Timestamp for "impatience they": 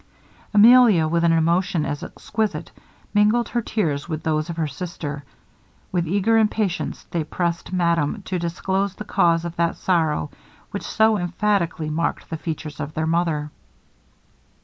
6.39-7.23